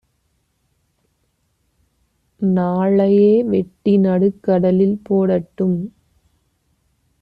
நாளையே 2.41 3.43
வெட்டி 3.43 3.97
நடுக்கடலில் 3.97 4.97
போடட்டும் 5.03 5.79